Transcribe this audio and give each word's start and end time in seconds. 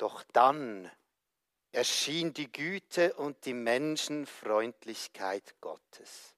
Doch 0.00 0.24
dann 0.32 0.90
erschien 1.72 2.32
die 2.32 2.50
Güte 2.50 3.12
und 3.14 3.44
die 3.44 3.52
Menschenfreundlichkeit 3.52 5.60
Gottes, 5.60 6.34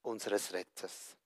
unseres 0.00 0.54
Retters. 0.54 1.18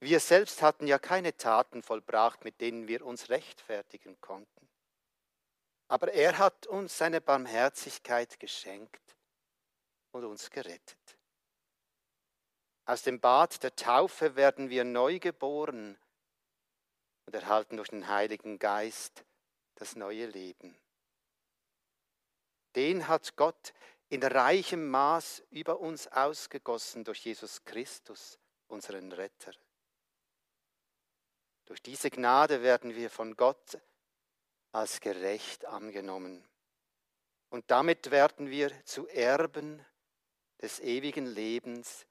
Wir 0.00 0.18
selbst 0.18 0.62
hatten 0.62 0.88
ja 0.88 0.98
keine 0.98 1.36
Taten 1.36 1.84
vollbracht, 1.84 2.44
mit 2.44 2.60
denen 2.60 2.88
wir 2.88 3.06
uns 3.06 3.28
rechtfertigen 3.28 4.20
konnten. 4.20 4.68
Aber 5.86 6.12
er 6.12 6.38
hat 6.38 6.66
uns 6.66 6.98
seine 6.98 7.20
Barmherzigkeit 7.20 8.40
geschenkt 8.40 9.16
und 10.10 10.24
uns 10.24 10.50
gerettet. 10.50 11.18
Aus 12.84 13.02
dem 13.02 13.20
Bad 13.20 13.62
der 13.62 13.76
Taufe 13.76 14.34
werden 14.34 14.70
wir 14.70 14.82
neu 14.82 15.20
geboren 15.20 15.96
und 17.26 17.34
erhalten 17.36 17.76
durch 17.76 17.90
den 17.90 18.08
Heiligen 18.08 18.58
Geist 18.58 19.24
das 19.76 19.96
neue 19.96 20.26
Leben. 20.26 20.76
Den 22.74 23.08
hat 23.08 23.36
Gott 23.36 23.74
in 24.08 24.22
reichem 24.22 24.88
Maß 24.88 25.42
über 25.50 25.80
uns 25.80 26.06
ausgegossen 26.08 27.04
durch 27.04 27.24
Jesus 27.24 27.64
Christus, 27.64 28.38
unseren 28.68 29.12
Retter. 29.12 29.52
Durch 31.64 31.80
diese 31.82 32.10
Gnade 32.10 32.62
werden 32.62 32.94
wir 32.94 33.08
von 33.08 33.36
Gott 33.36 33.78
als 34.72 35.00
gerecht 35.00 35.64
angenommen. 35.64 36.46
Und 37.50 37.70
damit 37.70 38.10
werden 38.10 38.50
wir 38.50 38.70
zu 38.84 39.06
Erben 39.08 39.84
des 40.60 40.80
ewigen 40.80 41.26
Lebens, 41.26 42.06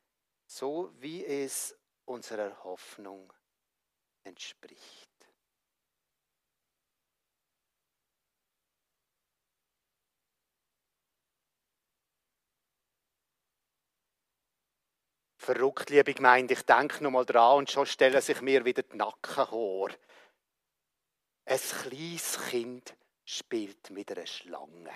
so 0.45 0.91
wie 0.99 1.25
es 1.25 1.75
unserer 2.05 2.63
Hoffnung 2.63 3.31
entspricht. 4.23 5.10
Verrückt, 15.43 15.89
liebe 15.89 16.13
Gemeinde, 16.13 16.53
ich 16.53 16.61
denke 16.61 17.03
nochmal 17.03 17.25
dran 17.25 17.57
und 17.57 17.71
schon 17.71 17.87
stellen 17.87 18.21
sich 18.21 18.41
mir 18.41 18.63
wieder 18.63 18.84
die 18.84 18.95
Nacken 18.95 19.47
vor. 19.47 19.89
Ein 21.45 21.59
kleines 21.59 22.39
Kind 22.47 22.95
spielt 23.25 23.89
mit 23.89 24.12
einer 24.12 24.27
Schlange. 24.27 24.91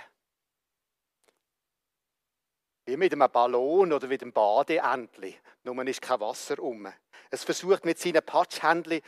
Wie 2.86 2.96
mit 2.96 3.12
einem 3.12 3.28
Ballon 3.32 3.92
oder 3.92 4.06
mit 4.06 4.22
einem 4.22 4.34
Badeentli. 4.34 5.36
Nur 5.64 5.88
ist 5.88 6.04
kein 6.04 6.20
Wasser 6.20 6.60
um. 6.60 6.94
Es 7.32 7.44
versucht 7.44 7.84
mit 7.84 7.98
seinen 7.98 8.24
Patschhändchen 8.24 9.02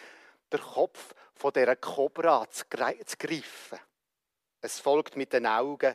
den 0.52 0.59
Kopf 0.59 1.13
von 1.35 1.53
dieser 1.53 1.75
Kobra 1.75 2.49
zu 2.49 2.65
greifen. 2.67 3.80
Es 4.59 4.80
folgt 4.80 5.15
mit 5.15 5.33
den 5.33 5.45
Augen 5.45 5.93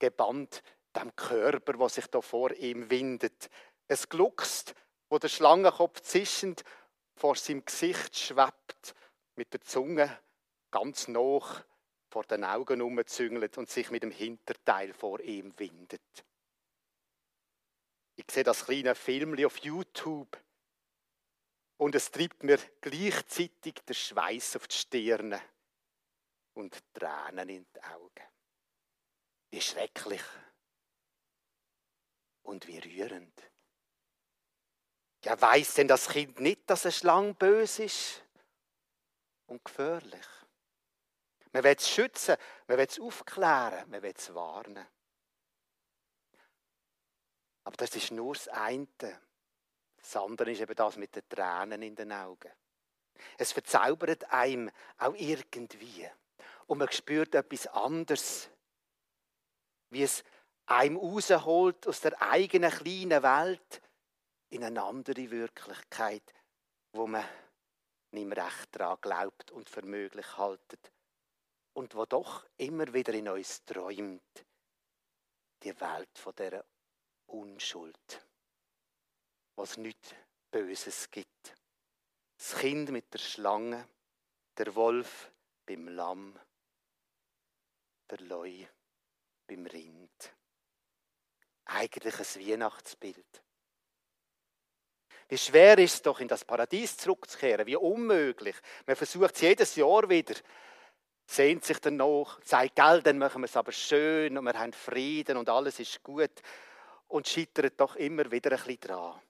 gebannt 0.00 0.64
dem 0.96 1.14
Körper, 1.14 1.78
was 1.78 1.94
sich 1.94 2.08
da 2.08 2.20
vor 2.20 2.50
ihm 2.50 2.90
windet. 2.90 3.48
Es 3.88 4.08
gluckst, 4.08 4.74
wo 5.08 5.18
der 5.18 5.28
Schlangenkopf 5.28 6.00
zischend 6.00 6.64
vor 7.14 7.36
seinem 7.36 7.64
Gesicht 7.64 8.18
schwebt, 8.18 8.94
mit 9.36 9.52
der 9.52 9.60
Zunge 9.60 10.20
ganz 10.70 11.08
noch 11.08 11.62
vor 12.08 12.24
den 12.24 12.44
Augen 12.44 12.82
umzüngelt 12.82 13.58
und 13.58 13.68
sich 13.68 13.90
mit 13.90 14.02
dem 14.02 14.10
Hinterteil 14.10 14.92
vor 14.92 15.20
ihm 15.20 15.52
windet. 15.58 16.24
Ich 18.16 18.24
sehe 18.30 18.44
das 18.44 18.64
kleine 18.64 18.94
Film 18.94 19.36
auf 19.44 19.58
YouTube 19.58 20.42
und 21.76 21.94
es 21.94 22.10
treibt 22.10 22.42
mir 22.42 22.58
gleichzeitig 22.80 23.74
der 23.86 23.94
Schweiß 23.94 24.56
auf 24.56 24.66
die 24.68 24.76
Stirne 24.76 25.42
und 26.54 26.82
Tränen 26.94 27.48
in 27.50 27.66
die 27.74 27.82
Augen. 27.82 28.26
Wie 29.50 29.60
schrecklich 29.60 30.22
und 32.42 32.66
wie 32.66 32.78
rührend. 32.78 33.42
Ja, 35.26 35.40
weiß 35.40 35.74
denn 35.74 35.88
das 35.88 36.08
Kind 36.08 36.38
nicht, 36.38 36.70
dass 36.70 36.84
eine 36.84 36.92
Schlange 36.92 37.34
böse 37.34 37.82
ist 37.82 38.22
und 39.46 39.64
gefährlich? 39.64 40.24
Man 41.50 41.64
will 41.64 41.74
es 41.76 41.88
schützen, 41.88 42.36
man 42.68 42.78
will 42.78 42.86
es 42.88 43.00
aufklären, 43.00 43.90
man 43.90 44.02
will 44.02 44.14
es 44.16 44.32
warnen. 44.32 44.86
Aber 47.64 47.76
das 47.76 47.96
ist 47.96 48.12
nur 48.12 48.34
das 48.34 48.46
eine. 48.46 48.86
Das 49.96 50.14
andere 50.14 50.52
ist 50.52 50.60
eben 50.60 50.76
das 50.76 50.96
mit 50.96 51.16
den 51.16 51.28
Tränen 51.28 51.82
in 51.82 51.96
den 51.96 52.12
Augen. 52.12 52.52
Es 53.36 53.50
verzaubert 53.50 54.30
einem 54.30 54.70
auch 54.96 55.14
irgendwie. 55.16 56.08
Und 56.68 56.78
man 56.78 56.92
spürt 56.92 57.34
etwas 57.34 57.66
anderes, 57.66 58.48
wie 59.90 60.04
es 60.04 60.22
einem 60.66 60.96
rausholt 60.96 61.88
aus 61.88 62.00
der 62.00 62.22
eigenen 62.22 62.70
kleinen 62.70 63.24
Welt 63.24 63.82
in 64.50 64.64
eine 64.64 64.82
andere 64.82 65.30
Wirklichkeit, 65.30 66.34
wo 66.92 67.06
man 67.06 67.24
nicht 68.12 68.26
mehr 68.26 68.46
recht 68.46 68.68
daran 68.72 68.98
glaubt 69.00 69.50
und 69.50 69.68
für 69.68 69.82
möglich 69.82 70.36
haltet 70.36 70.92
und 71.74 71.94
wo 71.94 72.06
doch 72.06 72.46
immer 72.56 72.92
wieder 72.92 73.12
in 73.12 73.28
uns 73.28 73.64
träumt, 73.64 74.46
die 75.62 75.78
Welt 75.80 76.18
von 76.18 76.34
der 76.36 76.64
Unschuld, 77.26 78.26
was 79.56 79.76
nichts 79.76 80.14
Böses 80.50 81.10
gibt. 81.10 81.54
Das 82.38 82.56
Kind 82.56 82.90
mit 82.90 83.12
der 83.12 83.18
Schlange, 83.18 83.88
der 84.56 84.74
Wolf 84.74 85.32
beim 85.66 85.88
Lamm, 85.88 86.38
der 88.10 88.20
Leu 88.20 88.66
beim 89.46 89.66
Rind. 89.66 90.34
Eigentlich 91.64 92.18
ein 92.18 92.48
Weihnachtsbild. 92.48 93.42
Wie 95.28 95.38
schwer 95.38 95.76
ist 95.78 95.94
es 95.94 96.02
doch, 96.02 96.20
in 96.20 96.28
das 96.28 96.44
Paradies 96.44 96.96
zurückzukehren? 96.96 97.66
Wie 97.66 97.76
unmöglich. 97.76 98.56
Man 98.86 98.94
versucht 98.94 99.34
es 99.34 99.40
jedes 99.40 99.74
Jahr 99.74 100.08
wieder. 100.08 100.34
Sehnt 101.26 101.64
sich 101.64 101.80
danach, 101.80 102.40
sagt, 102.44 102.76
Geld, 102.76 103.06
dann 103.06 103.18
machen 103.18 103.42
wir 103.42 103.46
es 103.46 103.56
aber 103.56 103.72
schön 103.72 104.38
und 104.38 104.44
wir 104.44 104.56
haben 104.56 104.72
Frieden 104.72 105.36
und 105.36 105.48
alles 105.48 105.80
ist 105.80 106.02
gut. 106.04 106.30
Und 107.08 107.26
scheitert 107.26 107.80
doch 107.80 107.96
immer 107.96 108.30
wieder 108.30 108.52
ein 108.52 108.58
bisschen 108.58 108.80
dran. 108.80 109.20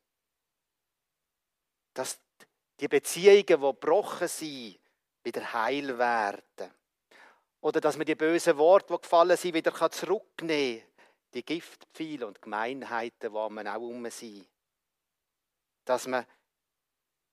Dass 1.94 2.18
die 2.80 2.88
Beziehungen, 2.88 3.46
die 3.46 3.46
gebrochen 3.46 4.28
sind, 4.28 4.78
wieder 5.22 5.52
heil 5.54 5.96
werden. 5.96 6.74
Oder 7.62 7.80
dass 7.80 7.96
man 7.96 8.04
die 8.04 8.14
bösen 8.14 8.58
Worte, 8.58 8.92
die 8.92 9.00
gefallen 9.00 9.36
sind, 9.36 9.54
wieder 9.54 9.90
zurücknehmen 9.90 10.80
kann. 10.80 10.88
Die 11.32 11.44
Giftpfeile 11.44 12.26
und 12.26 12.40
Gemeinheiten, 12.42 13.32
die 13.32 13.50
man 13.50 13.66
auch 13.66 13.80
um 13.80 14.08
sind 14.10 14.46
dass 15.86 16.06
man 16.06 16.26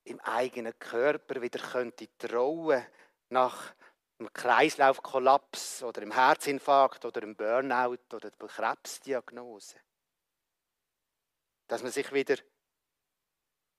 im 0.05 0.19
eigenen 0.21 0.77
Körper 0.79 1.41
wieder 1.41 1.59
könnte 1.59 2.07
trauen 2.17 2.85
nach 3.29 3.73
einem 4.19 4.31
Kreislaufkollaps 4.31 5.83
oder 5.83 6.01
einem 6.01 6.11
Herzinfarkt 6.11 7.03
oder 7.03 7.21
einem 7.21 7.35
Burnout 7.35 8.13
oder 8.13 8.31
einer 8.39 8.49
Krebsdiagnose. 8.49 9.77
Dass 11.67 11.81
man 11.81 11.91
sich 11.91 12.11
wieder 12.13 12.35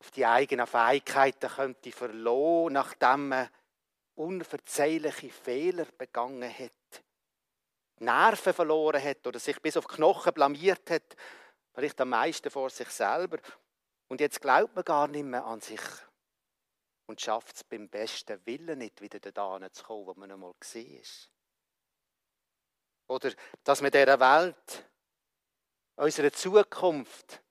auf 0.00 0.10
die 0.10 0.26
eigenen 0.26 0.66
Fähigkeiten 0.66 1.48
könnte 1.48 1.92
verlassen, 1.92 2.72
nachdem 2.72 3.28
man 3.28 3.48
unverzeihliche 4.16 5.30
Fehler 5.30 5.86
begangen 5.96 6.52
hat, 6.52 6.72
Nerven 8.00 8.52
verloren 8.52 9.02
hat 9.02 9.26
oder 9.26 9.38
sich 9.38 9.60
bis 9.62 9.76
auf 9.76 9.86
Knochen 9.86 10.34
blamiert 10.34 10.90
hat, 10.90 11.16
vielleicht 11.72 12.00
am 12.00 12.10
meisten 12.10 12.50
vor 12.50 12.70
sich 12.70 12.88
selber 12.88 13.38
und 14.09 14.20
jetzt 14.20 14.41
glaubt 14.41 14.75
man 14.75 14.84
gar 14.84 15.09
nicht 15.09 15.25
mehr 15.25 15.44
an 15.44 15.60
sich 15.60 15.81
und 17.06 17.20
schafft 17.20 17.56
es 17.56 17.65
beim 17.65 17.88
besten 17.88 18.44
Willen 18.47 18.78
nicht, 18.78 19.00
wieder 19.00 19.19
da 19.19 19.73
zu 19.73 19.84
kommen, 19.84 20.06
wo 20.06 20.14
man 20.14 20.31
einmal 20.31 20.55
gesehen 20.58 21.00
ist. 21.00 21.31
Oder 23.06 23.32
dass 23.62 23.82
wir 23.82 23.90
dieser 23.90 24.19
Welt, 24.19 24.90
unserer 25.96 26.32
Zukunft, 26.32 27.43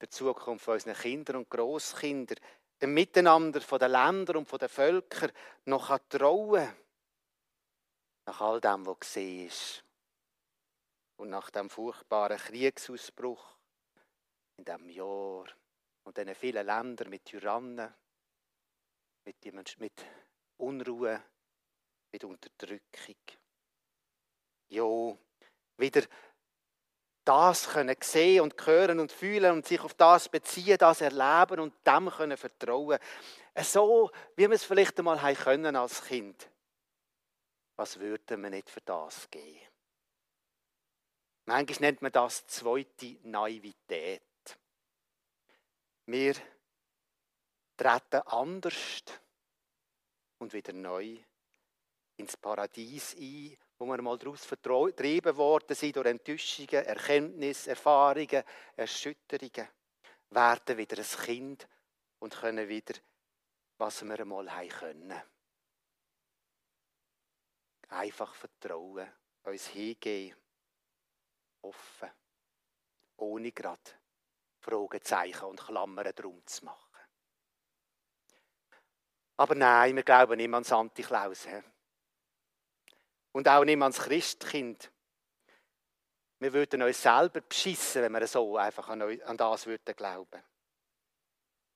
der 0.00 0.10
Zukunft 0.10 0.68
unserer 0.68 0.94
Kinder 0.94 1.38
und 1.38 1.48
Großkinder, 1.48 2.36
dem 2.80 2.94
Miteinander 2.94 3.60
von 3.60 3.78
den 3.78 3.90
Ländern 3.90 4.36
und 4.36 4.48
von 4.48 4.58
den 4.58 4.68
Völkern 4.68 5.32
noch 5.64 5.98
trauen 6.08 6.72
Nach 8.26 8.40
all 8.40 8.60
dem, 8.60 8.86
was 8.86 9.00
gesehen 9.00 9.46
ist. 9.46 9.84
Und 11.16 11.30
nach 11.30 11.50
dem 11.50 11.68
furchtbaren 11.68 12.38
Kriegsausbruch 12.38 13.56
in 14.58 14.64
diesem 14.64 14.88
Jahr 14.90 15.46
und 16.04 16.16
diesen 16.16 16.34
vielen 16.34 16.66
Ländern 16.66 17.10
mit 17.10 17.24
Tyrannen, 17.24 17.92
mit, 19.24 19.78
mit 19.78 20.06
Unruhe, 20.56 21.22
mit 22.10 22.24
Unterdrückung. 22.24 23.16
Ja, 24.68 25.18
wieder 25.76 26.02
das 27.24 27.68
können 27.68 27.94
sehen 28.00 28.40
und 28.40 28.66
hören 28.66 29.00
und 29.00 29.12
fühlen 29.12 29.52
und 29.52 29.66
sich 29.66 29.80
auf 29.80 29.92
das 29.94 30.30
beziehen, 30.30 30.78
das 30.78 31.02
erleben 31.02 31.60
und 31.60 31.74
dem 31.86 32.08
können 32.08 32.38
vertrauen. 32.38 32.98
So, 33.62 34.10
wie 34.34 34.48
wir 34.48 34.52
es 34.52 34.64
vielleicht 34.64 34.98
einmal 34.98 35.20
haben 35.20 35.36
können 35.36 35.76
als 35.76 36.02
Kind. 36.04 36.48
was 37.78 38.00
würden 38.00 38.42
wir 38.42 38.50
nicht 38.50 38.68
für 38.68 38.80
das 38.80 39.30
geben? 39.30 39.60
Manchmal 41.44 41.80
nennt 41.80 42.02
man 42.02 42.12
das 42.12 42.46
zweite 42.46 43.16
Naivität. 43.22 44.27
Wir 46.08 46.34
treten 47.76 48.22
anders 48.28 49.02
und 50.38 50.54
wieder 50.54 50.72
neu 50.72 51.18
ins 52.16 52.34
Paradies 52.34 53.14
ein, 53.14 53.58
wo 53.76 53.84
wir 53.84 54.00
mal 54.00 54.16
daraus 54.16 54.42
vertrieben 54.42 55.36
worden 55.36 55.76
sind 55.76 55.96
durch 55.96 56.06
Enttäuschungen, 56.06 56.82
Erkenntnisse, 56.86 57.68
Erfahrungen, 57.68 58.42
Erschütterungen, 58.74 59.68
werden 60.30 60.78
wieder 60.78 60.96
ein 60.96 61.24
Kind 61.26 61.68
und 62.20 62.34
können 62.34 62.66
wieder, 62.66 62.98
was 63.76 64.02
wir 64.02 64.18
einmal 64.18 64.50
haben 64.50 64.68
können. 64.70 65.22
Einfach 67.90 68.34
vertrauen, 68.34 69.12
uns 69.42 69.66
hingeben, 69.66 70.34
offen, 71.60 72.10
ohne 73.18 73.52
gerade 73.52 73.92
Fragezeichen 74.60 75.44
und 75.44 75.60
Klammern 75.60 76.12
drum 76.14 76.42
zu 76.46 76.64
machen. 76.64 76.88
Aber 79.36 79.54
nein, 79.54 79.94
wir 79.94 80.02
glauben 80.02 80.36
nicht 80.36 80.52
an 80.52 80.64
Santi 80.64 81.02
Klaus. 81.02 81.46
Und 83.32 83.48
auch 83.48 83.64
nicht 83.64 83.80
ans 83.80 83.98
Christkind. 84.00 84.90
Wir 86.40 86.52
würden 86.52 86.82
uns 86.82 87.02
selber 87.02 87.40
beschissen, 87.40 88.02
wenn 88.02 88.12
wir 88.12 88.26
so 88.26 88.56
einfach 88.56 88.88
an 88.88 89.36
das 89.36 89.66
würden 89.66 89.94
glauben. 89.96 90.42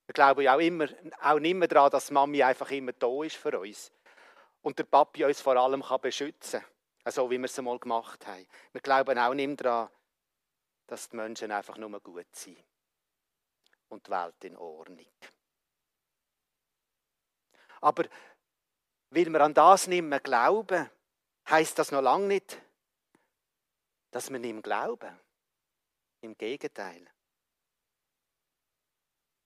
Wir 0.06 0.12
glauben 0.12 0.42
ja 0.42 0.56
auch, 0.56 0.60
immer, 0.60 0.88
auch 1.20 1.38
nicht 1.38 1.54
mehr 1.54 1.68
daran, 1.68 1.90
dass 1.90 2.10
Mami 2.10 2.42
einfach 2.42 2.70
immer 2.72 2.92
da 2.92 3.22
ist 3.22 3.36
für 3.36 3.58
uns. 3.58 3.92
Und 4.60 4.78
der 4.78 4.84
Papi 4.84 5.24
uns 5.24 5.40
vor 5.40 5.56
allem 5.56 5.82
kann 5.82 6.00
beschützen 6.00 6.60
kann. 7.04 7.12
So 7.12 7.30
wie 7.30 7.38
wir 7.38 7.44
es 7.44 7.58
einmal 7.58 7.78
gemacht 7.78 8.26
haben. 8.26 8.46
Wir 8.72 8.80
glauben 8.80 9.18
auch 9.18 9.34
nicht 9.34 9.46
mehr 9.46 9.56
daran, 9.56 9.90
dass 10.86 11.08
die 11.08 11.16
Menschen 11.16 11.50
einfach 11.50 11.76
nur 11.78 12.00
gut 12.00 12.26
sind. 12.34 12.58
Und 13.92 14.06
die 14.06 14.10
Welt 14.10 14.42
in 14.44 14.56
Ordnung. 14.56 15.06
Aber 17.82 18.04
weil 19.10 19.26
wir 19.26 19.40
an 19.42 19.52
das 19.52 19.86
nicht 19.86 20.00
mehr 20.00 20.20
glauben, 20.20 20.88
heißt 21.50 21.78
das 21.78 21.90
noch 21.90 22.00
lange 22.00 22.26
nicht, 22.26 22.58
dass 24.10 24.30
wir 24.30 24.38
nicht 24.38 24.54
mehr 24.54 24.62
glauben. 24.62 25.20
Im 26.22 26.38
Gegenteil. 26.38 27.06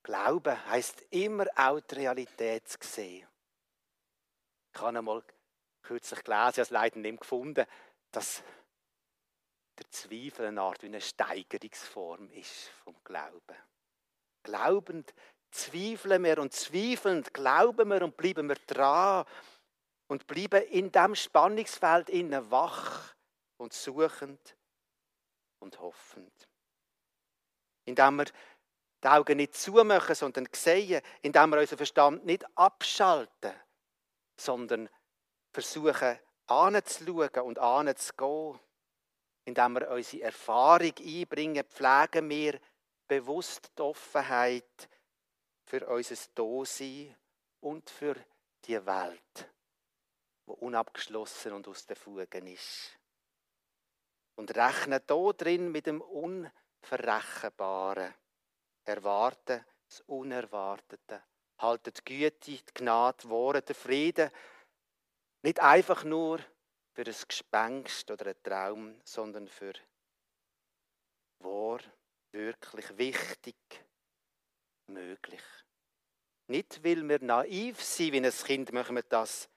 Glauben 0.05 0.65
heißt 0.67 1.03
immer 1.11 1.47
auch 1.57 1.81
die 1.81 1.97
Realität 1.97 2.69
zu 2.69 2.79
sehen. 2.83 3.27
Ich 4.73 4.81
habe 4.81 4.97
einmal 4.97 5.25
kürzlich 5.83 6.23
gelesen, 6.23 6.51
ich 6.51 6.59
habe 6.59 6.63
es 6.63 6.71
leider 6.71 6.99
nicht 7.01 7.21
gefunden, 7.21 7.67
dass 8.13 8.45
der 9.77 9.91
Zweifel 9.91 10.47
eine 10.47 10.63
Art 10.63 10.83
wie 10.83 10.87
eine 10.87 11.01
Steigerungsform 11.01 12.31
ist 12.31 12.69
vom 12.85 12.95
Glauben. 13.03 13.57
Glaubend 14.47 15.13
zweifeln 15.51 16.23
wir 16.23 16.39
und 16.39 16.53
zweifelnd 16.53 17.35
glauben 17.35 17.89
wir 17.91 18.03
und 18.03 18.17
bleiben 18.17 18.49
wir 18.49 18.57
dran 18.67 19.25
und 20.07 20.29
bleiben 20.29 20.63
in 20.69 20.93
dem 20.93 21.17
Spannungsfeld 21.17 22.11
innen 22.11 22.49
wach 22.51 23.15
und 23.57 23.73
suchend 23.73 24.57
und 25.59 25.81
hoffend. 25.81 26.49
Indem 27.87 28.19
wir 28.19 28.27
die 29.03 29.09
Augen 29.09 29.39
nicht 29.39 29.57
zumachen, 29.57 30.15
sondern 30.15 30.47
sehen, 30.53 31.03
indem 31.23 31.51
wir 31.51 31.59
unseren 31.59 31.79
Verstand 31.79 32.25
nicht 32.25 32.45
abschalten, 32.57 33.53
sondern 34.37 34.89
versuchen 35.53 36.19
anzuschauen 36.47 37.43
und 37.43 37.59
anzugehen. 37.59 38.61
Indem 39.45 39.75
wir 39.75 39.91
unsere 39.91 40.23
Erfahrung 40.23 40.93
einbringen, 40.99 41.65
pflegen 41.65 42.31
wir 42.31 42.61
bewusst 43.07 43.71
die 43.77 43.83
Offenheit 43.83 44.89
für 45.65 45.87
unser 45.87 46.17
Dasein 46.35 47.15
und 47.61 47.91
für 47.91 48.17
die 48.65 48.87
Welt, 48.87 49.53
wo 50.47 50.55
unabgeschlossen 50.55 51.53
und 51.53 51.69
aus 51.69 51.85
den 51.87 51.97
Fugen 51.97 52.47
ist. 52.47 52.99
Und 54.37 54.57
rechnen 54.57 55.03
da 55.07 55.33
drin 55.33 55.71
mit 55.73 55.87
dem 55.87 56.01
Unverrechenbaren, 56.01 58.15
erwarten 58.85 59.65
das 59.89 60.01
Unerwartete, 60.03 61.23
halten 61.59 61.93
die 61.95 62.05
Güte, 62.05 62.51
die 62.51 62.61
Gnade, 62.75 63.19
die 63.23 63.29
Worte, 63.29 63.63
den 63.63 63.75
Frieden, 63.75 64.31
nicht 65.43 65.59
einfach 65.61 66.05
nur 66.05 66.39
für 66.93 67.07
ein 67.07 67.15
Gespenst 67.29 68.11
oder 68.11 68.27
einen 68.27 68.43
Traum, 68.43 69.01
sondern 69.05 69.49
für 69.49 69.73
wahr, 71.39 71.81
wirklich 72.37 72.97
wichtig, 72.99 73.57
möglich. 74.87 75.43
Nicht, 76.49 76.85
weil 76.85 77.09
wir 77.09 77.21
naiv 77.21 77.83
sind, 77.83 78.13
wie 78.13 78.25
ein 78.25 78.31
Kind 78.31 78.73
machen 78.73 78.95
wir 78.95 79.03
das, 79.03 79.49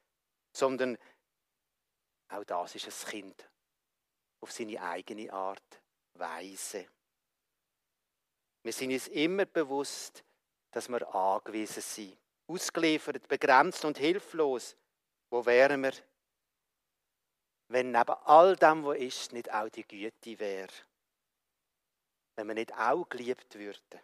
sondern 0.52 0.98
auch 2.30 2.44
das 2.44 2.76
ist 2.76 2.88
ein 2.88 3.12
Kind 3.12 3.50
auf 4.42 4.52
seine 4.52 4.82
eigene 4.82 5.32
Art 5.32 5.82
weise. 6.14 6.88
Wir 8.64 8.74
sind 8.74 8.92
uns 8.92 9.08
immer 9.10 9.46
bewusst, 9.46 10.24
dass 10.72 10.90
wir 10.90 11.14
angewiesen 11.14 11.82
sind, 11.82 12.18
ausgeliefert, 12.48 13.28
begrenzt 13.28 13.86
und 13.86 13.98
hilflos. 13.98 14.76
Wo 15.30 15.46
wären 15.46 15.84
wir, 15.84 15.94
wenn 17.68 17.92
neben 17.92 18.16
all 18.26 18.56
dem, 18.56 18.84
was 18.84 18.98
ist, 18.98 19.34
nicht 19.34 19.52
auch 19.52 19.70
die 19.70 19.88
Güte 19.88 20.40
wäre? 20.40 20.74
Wenn 22.40 22.48
wir 22.48 22.56
nicht 22.56 22.74
auch 22.74 23.10
geliebt 23.10 23.54
würden? 23.56 24.00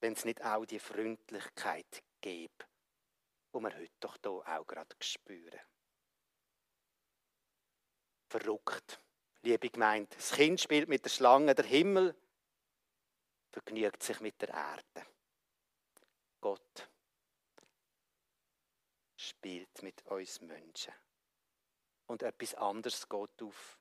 wenn 0.00 0.12
es 0.14 0.24
nicht 0.24 0.40
auch 0.42 0.64
die 0.64 0.78
Freundlichkeit 0.78 2.02
gäbe, 2.20 2.64
die 3.52 3.58
wir 3.58 3.74
heute 3.76 3.92
doch 3.98 4.16
hier 4.22 4.58
auch 4.58 4.66
gerade 4.66 4.96
spüren. 5.00 5.60
Verrückt, 8.28 9.00
liebe 9.42 9.68
gemeint. 9.68 10.14
Das 10.14 10.30
Kind 10.32 10.60
spielt 10.60 10.88
mit 10.88 11.04
der 11.04 11.10
Schlange, 11.10 11.54
der 11.54 11.64
Himmel 11.64 12.14
vergnügt 13.50 14.02
sich 14.02 14.20
mit 14.20 14.40
der 14.40 14.50
Erde. 14.50 15.06
Gott 16.40 16.88
spielt 19.16 19.82
mit 19.82 20.06
uns 20.06 20.40
Menschen. 20.40 20.94
Und 22.06 22.22
etwas 22.22 22.54
anderes 22.54 23.08
geht 23.08 23.42
auf. 23.42 23.79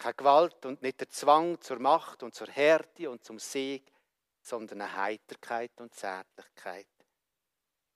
Keine 0.00 0.14
Gewalt 0.14 0.64
und 0.64 0.80
nicht 0.80 0.98
der 0.98 1.10
Zwang 1.10 1.60
zur 1.60 1.78
Macht 1.78 2.22
und 2.22 2.34
zur 2.34 2.46
Härte 2.46 3.10
und 3.10 3.22
zum 3.22 3.38
Sieg, 3.38 3.92
sondern 4.40 4.80
eine 4.80 4.96
Heiterkeit 4.96 5.78
und 5.78 5.94
Zärtlichkeit, 5.94 6.88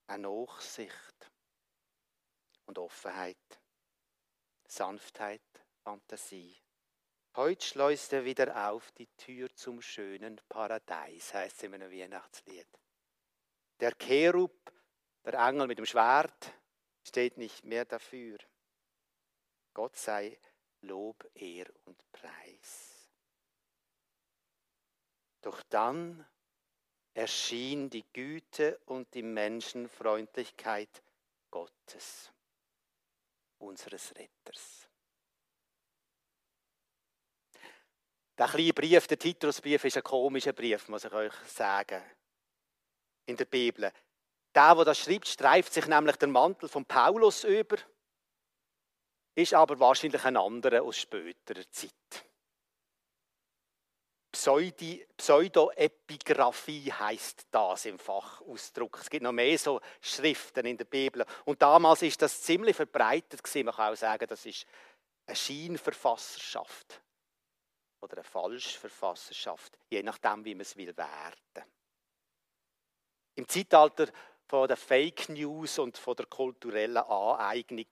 eine 0.09 0.29
Nachsicht 0.29 1.31
und 2.67 2.79
Offenheit, 2.79 3.39
Sanftheit, 4.69 5.41
Fantasie. 5.83 6.55
Heute 7.37 7.65
schleust 7.65 8.13
er 8.13 8.27
wieder 8.27 8.69
auf 8.69 8.93
die 8.93 9.09
Tür 9.17 9.49
zum 9.55 9.81
schönen 9.81 10.39
Paradies, 10.47 11.33
heißt 11.33 11.57
es 11.57 11.63
in 11.63 11.73
einem 11.73 11.91
Weihnachtslied. 11.91 12.69
Der 13.81 13.95
Cherub, 13.95 14.71
der 15.25 15.39
Engel 15.49 15.69
mit 15.69 15.79
dem 15.79 15.87
Schwert, 15.87 16.53
steht 17.03 17.39
nicht 17.39 17.65
mehr 17.65 17.87
dafür. 17.87 18.37
Gott 19.73 19.97
sei 19.97 20.39
Lob, 20.87 21.29
Ehr 21.35 21.67
und 21.85 22.13
Preis. 22.13 23.11
Doch 25.43 25.63
dann 25.65 26.27
erschien 27.13 27.91
die 27.91 28.05
Güte 28.13 28.79
und 28.87 29.13
die 29.15 29.23
Menschenfreundlichkeit 29.23 31.03
Gottes, 31.51 32.33
unseres 33.59 34.15
Retters. 34.17 34.89
Der 38.37 38.49
kleine 38.49 38.73
Brief, 38.73 39.07
der 39.07 39.19
Titusbrief, 39.19 39.85
ist 39.85 39.97
ein 39.97 40.03
komischer 40.03 40.53
Brief, 40.53 40.89
muss 40.89 41.05
ich 41.05 41.13
euch 41.13 41.35
sagen, 41.47 42.03
in 43.27 43.37
der 43.37 43.45
Bibel. 43.45 43.93
Der, 44.55 44.75
der 44.75 44.85
das 44.85 44.99
schreibt, 44.99 45.29
streift 45.29 45.73
sich 45.73 45.87
nämlich 45.87 46.17
den 46.17 46.33
Mantel 46.33 46.69
von 46.69 46.85
Paulus 46.85 47.45
über, 47.45 47.77
ist 49.35 49.55
aber 49.55 49.79
wahrscheinlich 49.81 50.25
ein 50.25 50.37
anderer 50.37 50.83
aus 50.83 50.99
späterer 50.99 51.69
Zeit. 51.71 52.25
Pseudoepigraphie 55.17 56.93
heißt 56.93 57.47
das 57.51 57.87
im 57.87 57.99
Fachausdruck. 57.99 58.99
Es 59.01 59.09
gibt 59.09 59.23
noch 59.23 59.33
mehr 59.33 59.57
so 59.59 59.81
Schriften 60.01 60.67
in 60.67 60.77
der 60.77 60.85
Bibel. 60.87 61.25
Und 61.45 61.63
damals 61.63 62.03
ist 62.03 62.21
das 62.21 62.43
ziemlich 62.43 62.77
verbreitet. 62.77 63.41
Man 63.55 63.75
kann 63.75 63.93
auch 63.93 63.97
sagen, 63.97 64.27
das 64.29 64.45
ist 64.45 64.67
eine 65.27 65.37
Scheinverfasserschaft 65.37 67.01
oder 68.01 68.17
eine 68.19 68.25
Falschverfasserschaft, 68.25 69.79
je 69.89 70.03
nachdem, 70.03 70.45
wie 70.45 70.55
man 70.55 70.63
es 70.63 70.77
will 70.77 70.95
werden. 70.97 71.65
Im 73.37 73.49
Zeitalter 73.49 74.09
von 74.47 74.69
der 74.69 74.77
Fake 74.77 75.29
News 75.31 75.79
und 75.79 75.97
von 75.97 76.15
der 76.17 76.27
kulturellen 76.27 76.99
Aneignung 76.99 77.87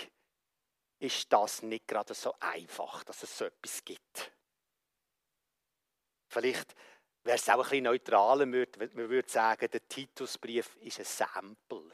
ist 1.02 1.32
das 1.32 1.62
nicht 1.62 1.88
gerade 1.88 2.14
so 2.14 2.34
einfach, 2.38 3.02
dass 3.04 3.24
es 3.24 3.36
so 3.36 3.44
etwas 3.44 3.84
gibt. 3.84 4.32
Vielleicht 6.28 6.74
wäre 7.24 7.36
es 7.36 7.48
auch 7.48 7.54
ein 7.54 7.62
bisschen 7.62 7.84
neutraler, 7.84 8.46
man 8.46 9.10
würde 9.10 9.28
sagen, 9.28 9.68
der 9.70 9.88
Titusbrief 9.88 10.76
ist 10.76 11.00
ein 11.00 11.04
Sample. 11.04 11.90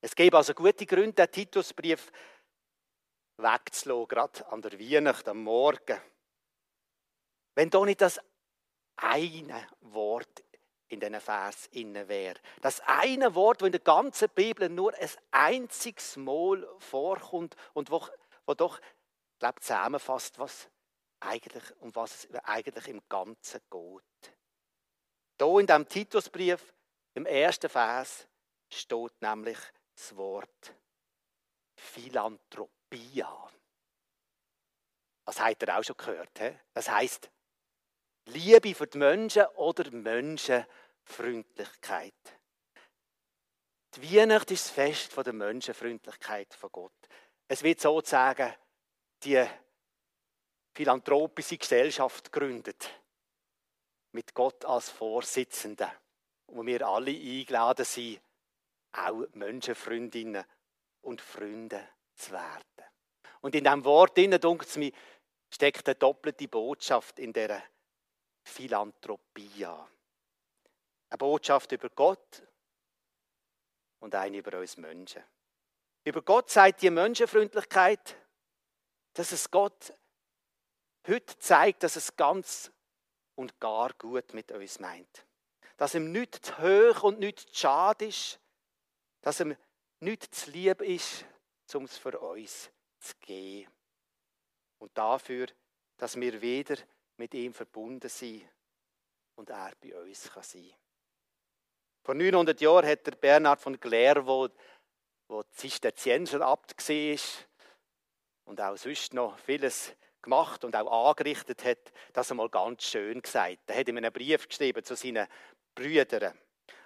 Es 0.00 0.14
gäbe 0.16 0.36
also 0.36 0.54
gute 0.54 0.84
Gründe, 0.84 1.12
den 1.12 1.30
Titusbrief 1.30 2.10
wegzulassen, 3.36 4.08
gerade 4.08 4.46
an 4.48 4.60
der 4.60 4.78
Weihnacht, 4.78 5.28
am 5.28 5.44
Morgen. 5.44 6.00
Wenn 7.54 7.70
da 7.70 7.84
nicht 7.84 8.00
das 8.00 8.20
eine 8.96 9.68
Wort 9.80 10.42
in 10.92 11.00
diesen 11.00 11.20
Vers 11.20 11.66
inne 11.72 12.06
wäre. 12.08 12.38
Das 12.60 12.80
eine 12.86 13.34
Wort, 13.34 13.62
das 13.62 13.66
in 13.66 13.72
der 13.72 13.80
ganzen 13.80 14.28
Bibel 14.30 14.68
nur 14.68 14.94
ein 14.94 15.10
einziges 15.30 16.16
Mal 16.16 16.68
vorkommt 16.78 17.56
und 17.72 17.90
wo, 17.90 18.06
wo 18.46 18.54
doch, 18.54 18.80
glaube 19.38 19.60
zusammenfasst, 19.60 20.38
was 20.38 20.68
eigentlich, 21.20 21.64
um 21.80 21.94
was 21.94 22.24
es 22.24 22.44
eigentlich 22.44 22.88
im 22.88 23.02
Ganzen 23.08 23.60
geht. 23.70 24.34
Hier 25.40 25.58
in 25.58 25.66
diesem 25.66 25.88
Titusbrief, 25.88 26.72
im 27.14 27.26
ersten 27.26 27.68
Vers, 27.68 28.28
steht 28.70 29.20
nämlich 29.20 29.58
das 29.94 30.16
Wort 30.16 30.74
Philanthropia. 31.76 33.50
Das 35.24 35.40
habt 35.40 35.62
ihr 35.62 35.76
auch 35.76 35.82
schon 35.82 35.96
gehört. 35.96 36.38
He? 36.38 36.52
Das 36.74 36.88
heißt 36.88 37.30
Liebe 38.26 38.74
für 38.74 38.86
die 38.86 38.98
Menschen 38.98 39.46
oder 39.56 39.90
Menschenfreundlichkeit. 41.02 42.14
Die 43.94 44.16
Weihnacht 44.16 44.50
ist 44.50 44.66
das 44.66 44.70
Fest 44.70 45.16
der 45.16 45.32
Menschenfreundlichkeit 45.32 46.54
von 46.54 46.70
Gott. 46.72 47.08
Es 47.46 47.62
wird 47.62 47.80
sozusagen 47.80 48.54
die 49.22 49.44
philanthropische 50.74 51.58
Gesellschaft 51.58 52.32
gegründet. 52.32 52.90
Mit 54.12 54.34
Gott 54.34 54.64
als 54.64 54.88
Vorsitzenden. 54.90 55.90
Wo 56.46 56.64
wir 56.64 56.86
alle 56.86 57.10
eingeladen 57.10 57.84
sind, 57.84 58.20
auch 58.92 59.24
Menschenfreundinnen 59.32 60.44
und 61.02 61.20
Freunde 61.20 61.88
zu 62.14 62.32
werden. 62.32 62.84
Und 63.40 63.54
in 63.54 63.64
diesem 63.64 63.84
Wort, 63.84 64.16
denkt 64.16 64.44
es 64.44 64.76
mir, 64.76 64.92
steckt 65.50 65.86
eine 65.88 65.94
doppelte 65.94 66.48
Botschaft 66.48 67.18
in 67.18 67.32
dieser 67.32 67.62
Philanthropia. 68.44 69.88
Eine 71.12 71.18
Botschaft 71.18 71.70
über 71.72 71.90
Gott 71.90 72.42
und 74.00 74.14
eine 74.14 74.38
über 74.38 74.58
uns 74.58 74.78
Menschen. 74.78 75.22
Über 76.04 76.22
Gott 76.22 76.48
sagt 76.48 76.80
die 76.80 76.88
Menschenfreundlichkeit, 76.88 78.16
dass 79.12 79.30
es 79.30 79.50
Gott 79.50 79.92
heute 81.06 81.38
zeigt, 81.38 81.82
dass 81.82 81.96
es 81.96 82.16
ganz 82.16 82.72
und 83.34 83.60
gar 83.60 83.92
gut 83.92 84.32
mit 84.32 84.52
uns 84.52 84.80
meint. 84.80 85.26
Dass 85.76 85.94
ihm 85.94 86.12
nicht 86.12 86.46
zu 86.46 86.56
hoch 86.56 87.02
und 87.02 87.18
nicht 87.18 87.40
zu 87.40 87.54
schade 87.56 88.06
ist, 88.06 88.40
dass 89.20 89.40
ihm 89.40 89.54
nicht 90.00 90.34
zu 90.34 90.50
lieb 90.50 90.80
ist, 90.80 91.26
um 91.74 91.84
es 91.84 91.98
für 91.98 92.18
uns 92.20 92.70
zu 93.00 93.12
geben. 93.20 93.70
Und 94.78 94.96
dafür, 94.96 95.48
dass 95.98 96.16
wir 96.16 96.40
wieder 96.40 96.76
mit 97.18 97.34
ihm 97.34 97.52
verbunden 97.52 98.08
sind 98.08 98.48
und 99.34 99.50
er 99.50 99.72
bei 99.78 99.94
uns 99.94 100.30
kann 100.32 100.42
sein 100.42 100.72
Vor 102.02 102.14
900 102.14 102.60
Jahren 102.60 102.86
hat 102.86 103.06
der 103.06 103.12
Bernhard 103.12 103.60
von 103.60 103.78
Clair, 103.78 104.26
wo, 104.26 104.48
wo 105.28 105.42
Zisterzienser 105.44 106.40
Abt 106.40 106.76
war 106.76 107.18
und 108.44 108.60
auch 108.60 108.76
sonst 108.76 109.14
noch 109.14 109.38
vieles 109.38 109.94
gemacht 110.20 110.64
und 110.64 110.74
auch 110.74 111.08
angerichtet 111.10 111.64
hat, 111.64 111.92
das 112.12 112.30
einmal 112.30 112.48
ganz 112.48 112.84
schön 112.84 113.22
gesagt. 113.22 113.58
Er 113.66 113.78
hat 113.78 113.88
ihm 113.88 113.96
einen 113.96 114.12
Brief 114.12 114.48
geschrieben 114.48 114.82
zu 114.84 114.96
seinen 114.96 115.28
Brüdern. 115.74 116.36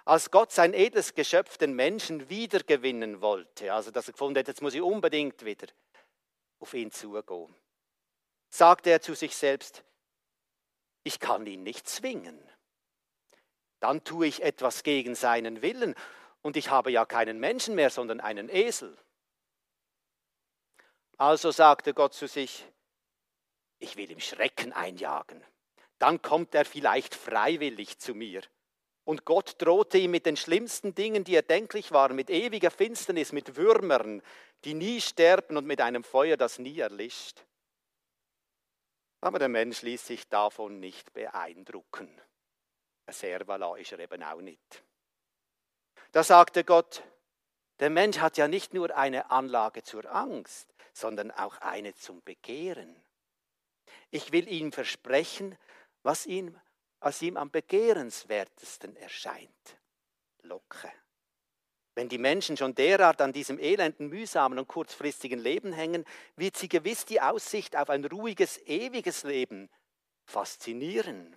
Als 0.05 0.31
Gott 0.31 0.51
sein 0.51 0.73
edles 0.73 1.13
Geschöpf 1.13 1.57
den 1.57 1.73
Menschen 1.73 2.29
wiedergewinnen 2.29 3.19
wollte, 3.21 3.73
also 3.73 3.91
dass 3.91 4.07
er 4.07 4.13
gefunden 4.13 4.39
hat, 4.39 4.47
jetzt 4.47 4.61
muss 4.61 4.73
ich 4.73 4.81
unbedingt 4.81 5.43
wieder 5.43 5.67
auf 6.59 6.73
ihn 6.73 6.91
zugehen, 6.91 7.53
sagte 8.49 8.91
er 8.91 9.01
zu 9.01 9.15
sich 9.15 9.35
selbst, 9.35 9.83
ich 11.03 11.19
kann 11.19 11.45
ihn 11.45 11.63
nicht 11.63 11.89
zwingen. 11.89 12.39
Dann 13.79 14.03
tue 14.03 14.27
ich 14.27 14.43
etwas 14.43 14.83
gegen 14.83 15.15
seinen 15.15 15.61
Willen 15.61 15.95
und 16.41 16.57
ich 16.57 16.69
habe 16.69 16.91
ja 16.91 17.05
keinen 17.05 17.39
Menschen 17.39 17.75
mehr, 17.75 17.89
sondern 17.89 18.19
einen 18.19 18.49
Esel. 18.49 18.97
Also 21.17 21.51
sagte 21.51 21.93
Gott 21.93 22.13
zu 22.13 22.27
sich, 22.27 22.65
ich 23.79 23.95
will 23.95 24.09
ihm 24.09 24.19
Schrecken 24.19 24.73
einjagen. 24.73 25.43
Dann 25.99 26.21
kommt 26.21 26.53
er 26.55 26.65
vielleicht 26.65 27.15
freiwillig 27.15 27.99
zu 27.99 28.13
mir. 28.13 28.41
Und 29.03 29.25
Gott 29.25 29.55
drohte 29.59 29.97
ihm 29.97 30.11
mit 30.11 30.25
den 30.25 30.37
schlimmsten 30.37 30.93
Dingen, 30.93 31.23
die 31.23 31.35
erdenklich 31.35 31.91
waren, 31.91 32.15
mit 32.15 32.29
ewiger 32.29 32.71
Finsternis, 32.71 33.31
mit 33.31 33.55
Würmern, 33.55 34.21
die 34.65 34.73
nie 34.73 34.99
sterben 34.99 35.57
und 35.57 35.65
mit 35.65 35.79
einem 35.81 36.03
Feuer, 36.03 36.37
das 36.37 36.59
nie 36.59 36.79
erlischt. 36.79 37.45
Aber 39.21 39.39
der 39.39 39.49
Mensch 39.49 39.81
ließ 39.81 40.05
sich 40.05 40.27
davon 40.27 40.79
nicht 40.79 41.13
beeindrucken. 41.13 42.09
Servala 43.13 43.75
ist 43.77 43.91
er 43.91 43.99
eben 43.99 44.23
auch 44.23 44.41
nicht. 44.41 44.83
Da 46.11 46.23
sagte 46.23 46.63
Gott, 46.63 47.03
der 47.79 47.89
Mensch 47.89 48.19
hat 48.19 48.37
ja 48.37 48.47
nicht 48.47 48.73
nur 48.73 48.95
eine 48.95 49.29
Anlage 49.29 49.83
zur 49.83 50.11
Angst, 50.13 50.73
sondern 50.93 51.31
auch 51.31 51.57
eine 51.57 51.93
zum 51.93 52.21
Begehren. 52.23 52.95
Ich 54.09 54.31
will 54.31 54.47
ihm 54.47 54.71
versprechen, 54.71 55.57
was 56.01 56.25
ihm, 56.25 56.59
was 56.99 57.21
ihm 57.21 57.37
am 57.37 57.51
begehrenswertesten 57.51 58.95
erscheint. 58.95 59.77
Locke. 60.41 60.91
Wenn 61.93 62.09
die 62.09 62.17
Menschen 62.17 62.57
schon 62.57 62.75
derart 62.75 63.21
an 63.21 63.33
diesem 63.33 63.59
elenden, 63.59 64.07
mühsamen 64.07 64.59
und 64.59 64.67
kurzfristigen 64.67 65.39
Leben 65.39 65.73
hängen, 65.73 66.05
wird 66.35 66.55
sie 66.55 66.69
gewiss 66.69 67.05
die 67.05 67.21
Aussicht 67.21 67.75
auf 67.75 67.89
ein 67.89 68.05
ruhiges, 68.05 68.59
ewiges 68.67 69.23
Leben 69.23 69.69
faszinieren. 70.25 71.35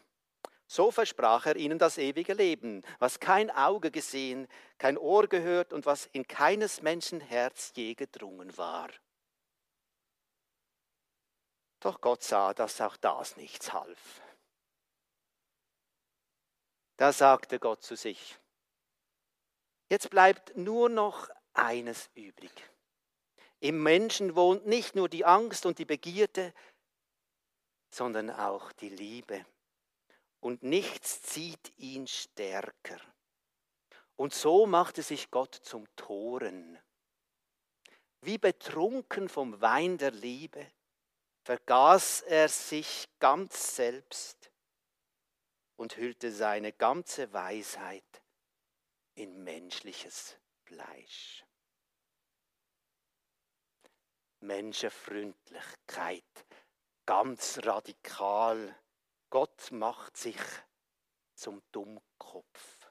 So 0.71 0.93
versprach 0.93 1.47
er 1.47 1.57
ihnen 1.57 1.81
das 1.81 1.99
ewige 1.99 2.33
Leben, 2.33 2.85
was 3.01 3.19
kein 3.19 3.51
Auge 3.51 3.91
gesehen, 3.91 4.47
kein 4.79 4.97
Ohr 4.97 5.27
gehört 5.27 5.73
und 5.73 5.85
was 5.85 6.07
in 6.13 6.29
keines 6.29 6.81
Menschen 6.81 7.21
Herz 7.21 7.73
je 7.75 7.95
gedrungen 7.95 8.57
war. 8.57 8.89
Doch 11.81 12.01
Gott 12.01 12.23
sah, 12.23 12.55
dass 12.55 12.81
auch 12.81 12.97
das 12.99 13.37
nichts 13.37 13.73
half. 13.73 14.23
Da 16.99 17.13
sagte 17.13 17.59
Gott 17.59 17.83
zu 17.83 17.97
sich, 17.97 18.39
Jetzt 19.89 20.09
bleibt 20.09 20.57
nur 20.57 20.89
noch 20.89 21.29
eines 21.53 22.11
übrig. 22.15 22.53
Im 23.59 23.83
Menschen 23.83 24.37
wohnt 24.37 24.67
nicht 24.67 24.95
nur 24.95 25.09
die 25.09 25.25
Angst 25.25 25.67
und 25.67 25.81
die 25.81 25.85
Begierde, 25.85 26.55
sondern 27.91 28.31
auch 28.31 28.71
die 28.71 28.91
Liebe. 28.91 29.45
Und 30.41 30.63
nichts 30.63 31.23
zieht 31.23 31.73
ihn 31.77 32.07
stärker. 32.07 33.01
Und 34.17 34.35
so 34.35 34.67
machte 34.67 35.03
sich 35.03 35.31
Gott 35.31 35.55
zum 35.55 35.87
Toren. 35.97 36.79
Wie 38.23 38.39
betrunken 38.39 39.29
vom 39.29 39.61
Wein 39.61 39.97
der 39.97 40.11
Liebe 40.11 40.67
vergaß 41.45 42.23
er 42.23 42.49
sich 42.49 43.09
ganz 43.19 43.77
selbst 43.77 44.51
und 45.77 45.97
hüllte 45.97 46.31
seine 46.31 46.73
ganze 46.73 47.33
Weisheit 47.33 48.23
in 49.15 49.43
menschliches 49.43 50.37
Fleisch. 50.65 51.45
Menschenfreundlichkeit, 54.41 56.47
ganz 57.07 57.61
radikal. 57.63 58.77
Gott 59.31 59.71
macht 59.71 60.17
sich 60.17 60.41
zum 61.35 61.63
Dummkopf. 61.71 62.91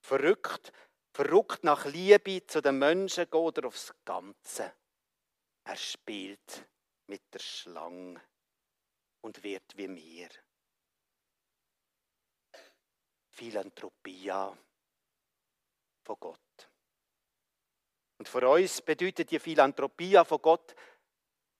Verrückt, 0.00 0.72
verrückt 1.12 1.64
nach 1.64 1.84
Liebe 1.86 2.44
zu 2.46 2.60
den 2.60 2.78
Menschen 2.78 3.30
geht 3.30 3.58
er 3.58 3.66
aufs 3.66 3.94
Ganze. 4.04 4.74
Er 5.64 5.76
spielt 5.76 6.68
mit 7.06 7.22
der 7.32 7.38
Schlange 7.38 8.20
und 9.20 9.42
wird 9.42 9.76
wie 9.76 9.88
mir. 9.88 10.28
Philanthropia 13.30 14.56
von 16.02 16.16
Gott. 16.18 16.70
Und 18.18 18.28
für 18.28 18.48
uns 18.48 18.80
bedeutet 18.80 19.30
die 19.30 19.38
Philanthropie 19.38 20.22
von 20.24 20.40
Gott 20.40 20.74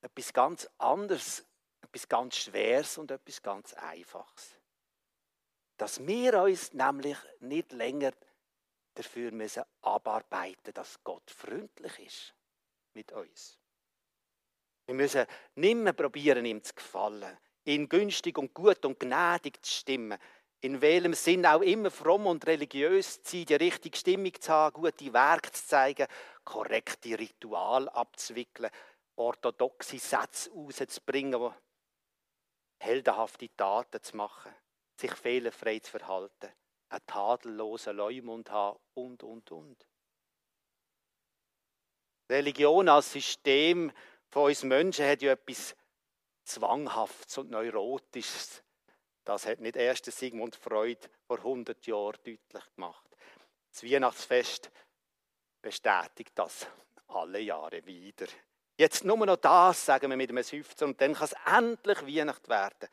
etwas 0.01 0.33
ganz 0.33 0.71
anderes, 0.79 1.45
etwas 1.87 2.09
ganz 2.09 2.37
Schweres 2.37 2.99
und 2.99 3.11
etwas 3.11 3.43
ganz 3.43 3.75
Einfaches. 3.75 4.57
Dass 5.77 6.07
wir 6.07 6.43
uns 6.43 6.73
nämlich 6.73 7.19
nicht 7.41 7.73
länger 7.73 8.13
dafür 8.95 9.31
müssen 9.31 9.65
abarbeiten, 9.83 10.73
dass 10.75 11.03
Gott 11.05 11.31
freundlich 11.31 11.99
ist. 11.99 12.33
mit 12.95 13.13
uns. 13.13 13.59
Wir 14.87 14.95
müssen 14.95 15.27
nicht 15.57 15.77
mehr 15.77 15.93
probieren, 15.93 16.47
ihm 16.47 16.63
zu 16.63 16.75
gefallen, 16.75 17.37
ihn 17.65 17.89
günstig 17.89 18.39
und 18.39 18.55
gut 18.55 18.85
und 18.87 18.99
gnädig 18.99 19.63
zu 19.63 19.71
stimmen, 19.71 20.19
in 20.61 20.81
welchem 20.81 21.13
Sinn 21.13 21.45
auch 21.45 21.61
immer 21.61 21.91
fromm 21.91 22.27
und 22.27 22.47
religiös 22.47 23.23
zu 23.23 23.37
sein, 23.37 23.47
die 23.47 23.55
richtige 23.57 23.99
Stimmung 23.99 24.33
zu 24.41 24.51
haben, 24.51 24.81
gute 24.81 25.13
Werke 25.13 25.53
zu 25.53 25.67
zeigen, 25.67 26.07
korrekte 26.45 27.19
Ritual 27.19 27.89
abzuwickeln, 27.91 28.71
orthodoxe 29.17 29.99
Sätze 29.99 30.51
rauszubringen, 30.51 31.53
heldenhafte 32.87 33.49
Taten 33.57 34.03
zu 34.03 34.17
machen, 34.17 34.55
sich 34.97 35.13
fehlerfrei 35.13 35.79
zu 35.81 35.91
verhalten, 35.91 36.53
einen 36.89 37.07
tadellosen 37.07 37.97
Leumund 37.97 38.51
haben 38.51 38.79
und, 38.95 39.23
und, 39.23 39.51
und. 39.51 39.87
Religion 42.29 42.89
als 42.89 43.13
System 43.13 43.93
von 44.31 44.45
uns 44.45 44.63
Menschen 44.63 45.07
hat 45.07 45.23
ja 45.23 45.33
etwas 45.33 45.77
Zwanghaftes 46.45 47.39
und 47.39 47.51
Neurotisches. 47.51 48.63
Das 49.25 49.47
hat 49.47 49.61
nicht 49.61 49.77
erst 49.77 50.07
Sigmund 50.07 50.55
Freud 50.55 51.01
vor 51.27 51.39
100 51.39 51.85
Jahren 51.87 52.19
deutlich 52.25 52.75
gemacht. 52.75 53.11
Das 53.73 53.83
Weihnachtsfest 53.83 54.71
bestätigt 55.61 56.33
das 56.37 56.67
alle 57.09 57.41
Jahre 57.41 57.85
wieder. 57.85 58.27
Jetzt 58.79 59.05
nur 59.05 59.25
noch 59.25 59.37
das, 59.37 59.87
sagen 59.87 60.11
wir 60.11 60.17
mit 60.17 60.31
einem 60.31 60.43
Seufzer, 60.43 60.85
und 60.85 61.01
dann 61.01 61.15
kann 61.15 61.25
es 61.25 61.35
endlich 61.47 62.03
Weihnacht 62.03 62.49
werden. 62.49 62.89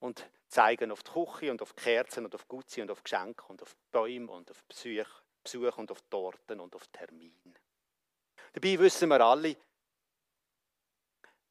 Und 0.00 0.28
zeigen 0.48 0.92
auf 0.92 1.02
die 1.02 1.10
Küche 1.10 1.50
und 1.50 1.60
auf 1.62 1.72
die 1.72 1.82
Kerzen 1.82 2.24
und 2.24 2.34
auf 2.34 2.46
Gutzi 2.46 2.80
und 2.80 2.90
auf 2.90 3.02
Geschenke 3.02 3.44
und 3.48 3.60
auf 3.60 3.76
Bäume 3.90 4.32
und 4.32 4.50
auf 4.50 4.62
Besuch, 4.64 5.08
Besuch 5.42 5.76
und 5.78 5.90
auf 5.90 6.00
Torten 6.02 6.60
und 6.60 6.74
auf 6.74 6.86
Termine. 6.88 7.54
Dabei 8.52 8.78
wissen 8.78 9.08
wir 9.08 9.20
alle, 9.20 9.56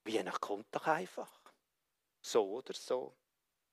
Weihnacht 0.05 0.41
kommt 0.41 0.67
doch 0.72 0.88
einfach. 0.88 1.29
So 2.22 2.50
oder 2.50 2.74
so. 2.74 3.13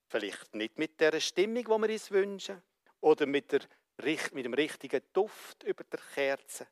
Vielleicht 0.09 0.55
nicht 0.55 0.79
mit 0.79 1.01
der 1.01 1.21
Stimmung, 1.21 1.63
die 1.63 1.69
wir 1.69 1.93
uns 1.93 2.11
wünschen, 2.11 2.63
oder 3.01 3.27
mit, 3.27 3.53
der, 3.53 3.61
mit 4.33 4.45
dem 4.45 4.55
richtigen 4.55 5.03
Duft 5.13 5.63
über 5.63 5.85
der 5.85 6.01
Kerze. 6.01 6.67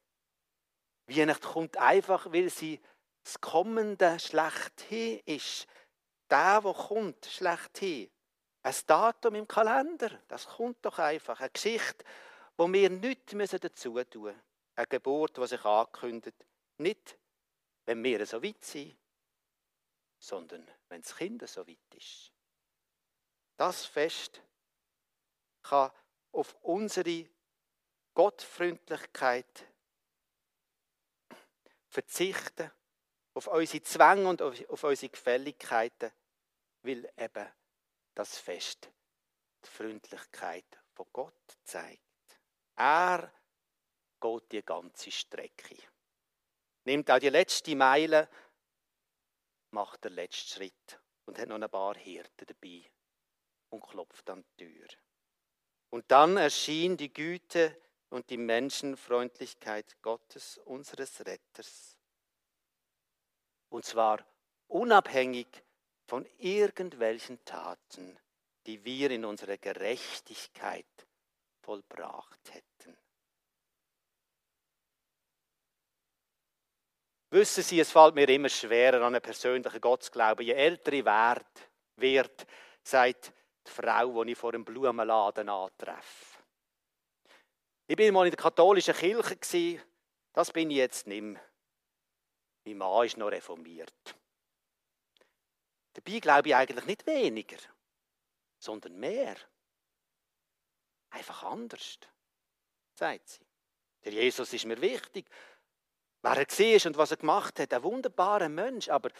Weihnacht 1.06 1.42
kommt 1.42 1.76
einfach, 1.76 2.32
weil 2.32 2.50
sie 2.50 2.80
das 3.28 3.40
Kommende 3.42 4.18
schlechthin 4.18 5.20
ist. 5.26 5.66
Der, 6.30 6.62
der 6.62 6.72
kommt, 6.72 7.26
schlechthin. 7.26 8.10
Ein 8.62 8.74
Datum 8.86 9.34
im 9.34 9.46
Kalender, 9.46 10.22
das 10.28 10.46
kommt 10.46 10.82
doch 10.84 10.98
einfach. 10.98 11.38
Eine 11.38 11.50
Geschichte, 11.50 12.06
wo 12.56 12.72
wir 12.72 12.88
nichts 12.88 13.34
dazu 13.60 14.02
tun 14.02 14.22
müssen. 14.22 14.42
Eine 14.74 14.86
Geburt, 14.86 15.36
die 15.36 15.46
sich 15.46 15.62
ankündigt. 15.62 16.46
Nicht, 16.78 17.18
wenn 17.84 18.02
wir 18.02 18.24
so 18.24 18.42
weit 18.42 18.64
sind, 18.64 18.96
sondern 20.18 20.66
wenn 20.88 21.02
das 21.02 21.14
Kind 21.14 21.46
so 21.46 21.66
weit 21.66 21.94
ist. 21.94 22.32
Das 23.58 23.84
Fest 23.84 24.42
kann 25.62 25.90
auf 26.32 26.56
unsere 26.62 27.28
Gottfreundlichkeit 28.14 29.66
verzichten 31.88 32.70
auf 33.38 33.46
unsere 33.46 33.84
Zwänge 33.84 34.28
und 34.28 34.42
auf 34.42 34.82
unsere 34.82 35.10
Gefälligkeiten, 35.12 36.10
weil 36.82 37.08
eben 37.16 37.46
das 38.12 38.36
Fest 38.36 38.90
die 39.64 39.68
Freundlichkeit 39.68 40.66
von 40.92 41.06
Gott 41.12 41.56
zeigt. 41.62 42.02
Er 42.74 43.32
geht 44.20 44.50
die 44.50 44.64
ganze 44.64 45.12
Strecke. 45.12 45.76
Nimmt 46.82 47.08
auch 47.12 47.20
die 47.20 47.28
letzte 47.28 47.76
Meile, 47.76 48.28
macht 49.70 50.04
den 50.04 50.14
letzten 50.14 50.54
Schritt 50.54 51.00
und 51.26 51.38
hat 51.38 51.48
noch 51.48 51.60
ein 51.60 51.70
paar 51.70 51.94
Hirten 51.94 52.44
dabei 52.44 52.90
und 53.70 53.82
klopft 53.82 54.28
an 54.30 54.44
die 54.58 54.64
Tür. 54.64 54.88
Und 55.90 56.10
dann 56.10 56.38
erschien 56.38 56.96
die 56.96 57.12
Güte 57.12 57.80
und 58.10 58.30
die 58.30 58.36
Menschenfreundlichkeit 58.36 60.02
Gottes, 60.02 60.58
unseres 60.64 61.24
Retters. 61.24 61.97
Und 63.68 63.84
zwar 63.84 64.24
unabhängig 64.68 65.48
von 66.06 66.26
irgendwelchen 66.38 67.44
Taten, 67.44 68.18
die 68.66 68.84
wir 68.84 69.10
in 69.10 69.24
unserer 69.24 69.56
Gerechtigkeit 69.58 70.86
vollbracht 71.62 72.50
hätten. 72.50 72.96
Wissen 77.30 77.62
Sie, 77.62 77.78
es 77.78 77.92
fällt 77.92 78.14
mir 78.14 78.28
immer 78.28 78.48
schwerer 78.48 78.98
an 78.98 79.14
einen 79.14 79.20
persönlichen 79.20 79.80
Gottesglauben. 79.80 80.46
Je 80.46 80.54
älter 80.54 80.92
ich 80.94 81.04
werde, 81.04 81.44
wird, 81.96 82.46
sagt 82.82 83.32
die 83.66 83.70
Frau, 83.70 84.24
die 84.24 84.32
ich 84.32 84.38
vor 84.38 84.54
einem 84.54 84.64
Blumenladen 84.64 85.48
antreffe. 85.50 86.42
Ich 87.86 87.96
bin 87.96 88.14
mal 88.14 88.26
in 88.26 88.30
der 88.30 88.42
katholischen 88.42 88.94
Kirche, 88.94 89.82
das 90.32 90.50
bin 90.50 90.70
ich 90.70 90.78
jetzt 90.78 91.06
nicht 91.06 91.22
mehr. 91.22 91.47
Mein 92.68 92.78
Mann 92.78 93.06
ist 93.06 93.16
noch 93.16 93.30
reformiert. 93.30 94.14
Dabei 95.94 96.18
glaube 96.20 96.48
ich 96.48 96.54
eigentlich 96.54 96.84
nicht 96.84 97.06
weniger, 97.06 97.56
sondern 98.58 98.98
mehr. 98.98 99.36
Einfach 101.10 101.44
anders, 101.44 101.98
sagt 102.94 103.28
sie. 103.28 103.46
Der 104.04 104.12
Jesus 104.12 104.52
ist 104.52 104.66
mir 104.66 104.80
wichtig. 104.82 105.30
Wer 106.20 106.32
er 106.32 106.46
war 106.46 106.86
und 106.86 106.96
was 106.98 107.10
er 107.10 107.16
gemacht 107.16 107.58
hat, 107.58 107.72
ein 107.72 107.82
wunderbarer 107.82 108.50
Mensch. 108.50 108.90
Aber 108.90 109.10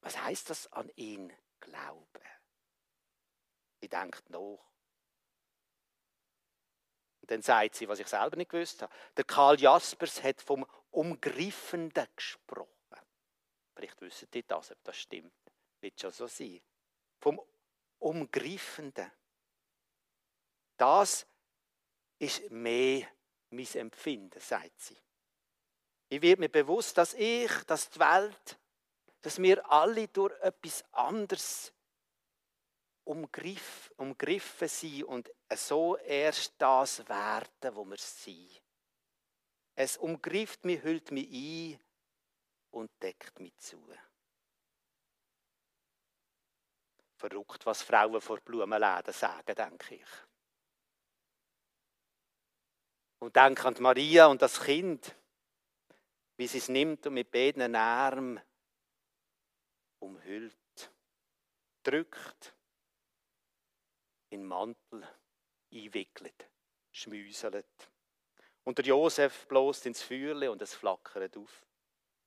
was 0.00 0.20
heißt 0.20 0.50
das 0.50 0.72
an 0.72 0.90
ihn 0.96 1.32
glauben? 1.60 2.24
Sie 3.80 3.88
denkt 3.88 4.28
nach. 4.28 4.58
Und 7.20 7.30
dann 7.30 7.42
sagt 7.42 7.76
sie, 7.76 7.88
was 7.88 8.00
ich 8.00 8.08
selber 8.08 8.36
nicht 8.36 8.50
gewusst 8.50 8.82
habe. 8.82 8.92
Der 9.16 9.24
Karl 9.24 9.60
Jaspers 9.60 10.22
hat 10.22 10.42
vom 10.42 10.66
Umgriffenden 10.90 12.06
gesprochen. 12.16 12.70
Vielleicht 13.74 14.00
wissen 14.00 14.28
die 14.32 14.46
das, 14.46 14.72
ob 14.72 14.82
das 14.84 14.96
stimmt. 14.96 15.32
Wird 15.80 16.00
schon 16.00 16.10
so 16.10 16.26
sein. 16.26 16.60
Vom 17.20 17.40
Umgriffenden. 17.98 19.10
Das 20.76 21.26
ist 22.18 22.50
mehr 22.50 23.06
mein 23.50 23.66
Empfinden, 23.74 24.40
sagt 24.40 24.80
sie. 24.80 24.96
Ich 26.08 26.22
werde 26.22 26.40
mir 26.40 26.48
bewusst, 26.48 26.98
dass 26.98 27.14
ich, 27.14 27.50
dass 27.66 27.90
die 27.90 28.00
Welt, 28.00 28.58
dass 29.20 29.40
wir 29.40 29.70
alle 29.70 30.08
durch 30.08 30.38
etwas 30.40 30.84
anderes 30.92 31.72
umgriff, 33.04 33.92
umgriffen 33.96 34.68
sind 34.68 35.04
und 35.04 35.30
so 35.54 35.96
erst 35.96 36.54
das 36.58 37.06
werden, 37.08 37.74
wo 37.74 37.84
wir 37.84 37.98
sind. 37.98 38.60
Es 39.74 39.96
umgrifft 39.96 40.64
mich, 40.64 40.82
hüllt 40.82 41.10
mich 41.10 41.28
ein 41.30 41.80
und 42.70 42.90
deckt 43.02 43.40
mich 43.40 43.56
zu. 43.58 43.82
Verrückt, 47.16 47.66
was 47.66 47.82
Frauen 47.82 48.20
vor 48.20 48.40
Blumenläden 48.40 49.12
sagen, 49.12 49.54
denke 49.54 49.96
ich. 49.96 50.08
Und 53.18 53.36
denke 53.36 53.68
an 53.68 53.76
Maria 53.80 54.26
und 54.26 54.40
das 54.40 54.60
Kind, 54.60 55.14
wie 56.36 56.46
sie 56.46 56.58
es 56.58 56.68
nimmt 56.68 57.06
und 57.06 57.14
mit 57.14 57.30
beiden 57.30 57.74
Armen 57.74 58.40
umhüllt, 59.98 60.56
drückt, 61.82 62.54
in 64.30 64.46
Mantel 64.46 65.06
einwickelt, 65.72 66.48
schmüselt. 66.92 67.90
Und 68.64 68.78
der 68.78 68.84
Josef 68.84 69.46
bloßt 69.46 69.86
ins 69.86 70.02
Feuerle 70.02 70.50
und 70.50 70.60
es 70.62 70.74
flackert 70.74 71.36
auf. 71.36 71.64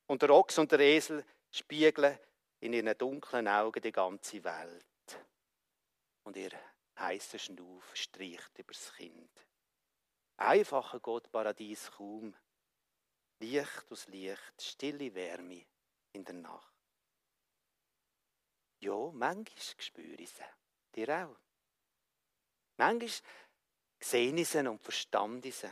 Und 0.08 0.22
der 0.22 0.32
Ochs 0.32 0.58
und 0.58 0.72
der 0.72 0.80
Esel 0.80 1.24
spiegeln 1.52 2.18
in 2.60 2.74
ihren 2.74 2.98
dunklen 2.98 3.48
Augen 3.48 3.82
die 3.82 3.92
ganze 3.92 4.44
Welt. 4.44 4.86
Und 6.24 6.36
ihr 6.38 6.52
heißer 6.98 7.40
Schnuff 7.40 7.96
streicht 7.96 8.58
übers 8.58 8.94
Kind. 8.94 9.32
Einfacher 10.38 11.00
Gott 11.00 11.32
Paradies 11.32 11.92
kaum. 11.92 12.36
Licht 13.40 13.92
aus 13.92 14.08
Licht, 14.08 14.62
stille 14.62 15.14
Wärme 15.14 15.66
in 16.14 16.24
der 16.24 16.36
Nacht. 16.36 16.74
Ja, 18.80 19.12
manchmal 19.12 19.76
spüre 19.78 20.22
ich 20.22 20.30
sie. 20.30 20.44
Dir 20.96 21.26
auch. 21.26 21.40
Manchmal 22.78 23.10
sehe 24.00 24.34
ich 24.34 24.50
sie 24.50 24.68
und 24.68 24.82
verstand 24.82 25.46
ich 25.46 25.56
sie 25.56 25.72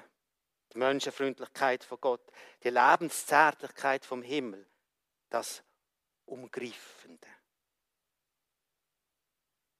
die 0.74 0.78
Menschenfreundlichkeit 0.78 1.84
von 1.84 2.00
Gott, 2.00 2.32
die 2.64 2.70
Lebenszärtlichkeit 2.70 4.06
vom 4.06 4.22
Himmel, 4.22 4.66
das 5.30 5.64
Umgriffende. 6.26 7.28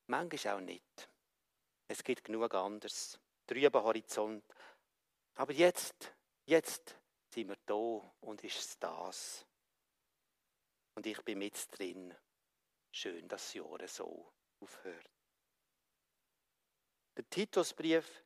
Manchmal 0.08 0.56
auch 0.56 0.62
nicht. 0.62 1.10
Es 1.88 2.04
gibt 2.04 2.24
genug 2.24 2.54
anderes. 2.54 3.20
Drüben 3.48 3.84
Horizont. 3.84 4.44
Aber 5.36 5.54
jetzt, 5.54 6.14
jetzt 6.46 6.98
sind 7.30 7.48
wir 7.48 7.58
da 7.66 8.14
und 8.22 8.44
ist 8.44 8.60
es 8.60 8.80
das. 8.80 9.46
Und 10.96 11.06
ich 11.06 11.22
bin 11.22 11.40
mit 11.40 11.56
drin. 11.78 12.14
Schön, 12.92 13.28
dass 13.30 13.46
das 13.46 13.54
Jahr 13.54 13.88
so 13.88 14.34
aufhört. 14.60 15.10
Der 17.16 17.30
Titusbrief 17.30 18.24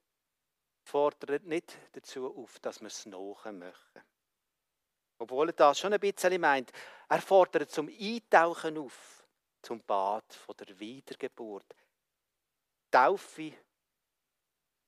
fordert 0.86 1.46
nicht 1.46 1.78
dazu 1.94 2.36
auf, 2.38 2.60
dass 2.60 2.80
wir 2.80 2.88
es 2.88 3.06
nachmachen 3.06 3.60
möchten. 3.60 4.02
Obwohl 5.18 5.50
er 5.50 5.54
das 5.54 5.80
schon 5.80 5.94
ein 5.94 6.00
bisschen 6.00 6.40
meint. 6.40 6.72
Er 7.10 7.22
fordert 7.22 7.72
zum 7.72 7.88
Eintauchen 7.88 8.78
auf, 8.78 9.26
zum 9.62 9.82
Bad 9.84 10.34
von 10.34 10.56
der 10.58 10.78
Wiedergeburt. 10.80 11.66
Taufe 12.92 13.54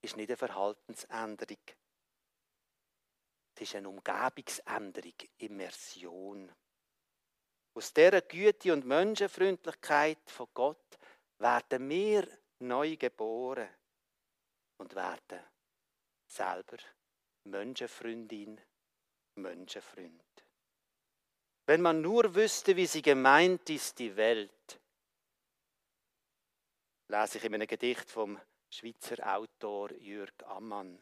ist 0.02 0.18
nicht 0.18 0.30
eine 0.30 0.38
Verhaltensänderung. 0.38 1.58
Es 3.56 3.62
ist 3.62 3.76
eine 3.76 3.90
Umgebungsänderung, 3.90 5.16
Immersion. 5.38 6.54
Aus 7.74 7.94
dieser 7.94 8.22
Güte 8.22 8.74
und 8.74 8.86
Menschenfreundlichkeit 8.86 10.30
von 10.30 10.48
Gott 10.54 11.00
werden 11.40 11.90
wir 11.90 12.28
neu 12.60 12.98
geboren 12.98 13.70
und 14.78 14.96
werden 14.96 15.44
selber 16.38 16.78
Menschenfreundin, 17.46 18.62
Menschenfreund. 19.36 20.22
Wenn 21.66 21.82
man 21.82 22.02
nur 22.02 22.36
wüsste, 22.36 22.76
wie 22.76 22.86
sie 22.86 23.02
gemeint 23.02 23.70
ist, 23.70 23.98
die 24.00 24.16
Welt, 24.16 24.80
lese 27.08 27.38
ich 27.38 27.44
in 27.44 27.56
einem 27.56 27.68
Gedicht 27.68 28.10
vom 28.10 28.40
Schweizer 28.70 29.36
Autor 29.36 29.92
Jürg 29.94 30.44
Ammann. 30.44 31.02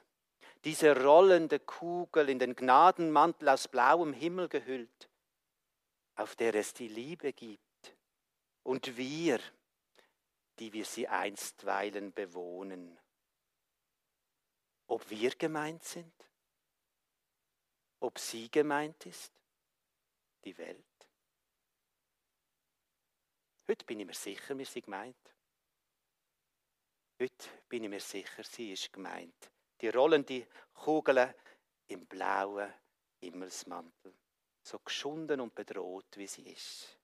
Diese 0.63 0.99
rollende 1.03 1.59
Kugel 1.59 2.29
in 2.29 2.39
den 2.39 2.55
Gnadenmantel 2.55 3.49
aus 3.49 3.67
blauem 3.67 4.13
Himmel 4.13 4.47
gehüllt, 4.47 5.09
auf 6.15 6.35
der 6.35 6.55
es 6.55 6.73
die 6.73 6.87
Liebe 6.87 7.33
gibt. 7.33 7.61
Und 8.63 8.97
wir, 8.97 9.39
die 10.59 10.73
wir 10.73 10.85
sie 10.85 11.07
einstweilen 11.07 12.13
bewohnen. 12.13 12.97
Ob 14.87 15.09
wir 15.09 15.31
gemeint 15.31 15.83
sind? 15.83 16.13
Ob 17.99 18.19
sie 18.19 18.49
gemeint 18.49 19.05
ist? 19.05 19.33
Die 20.43 20.57
Welt. 20.57 20.85
Heute 23.67 23.85
bin 23.85 23.99
ich 23.99 24.05
mir 24.05 24.13
sicher, 24.13 24.55
wir 24.57 24.65
sind 24.65 24.85
gemeint. 24.85 25.35
Heute 27.19 27.49
bin 27.67 27.83
ich 27.83 27.89
mir 27.89 27.99
sicher, 27.99 28.43
sie 28.43 28.73
ist 28.73 28.93
gemeint. 28.93 29.51
Die 29.81 29.89
rollende 29.89 30.47
Kugel 30.73 31.33
im 31.87 32.05
blauen 32.05 32.71
Himmelsmantel. 33.19 34.13
So 34.61 34.79
geschunden 34.79 35.41
und 35.41 35.55
bedroht, 35.55 36.15
wie 36.15 36.27
sie 36.27 36.47
ist. 36.49 36.97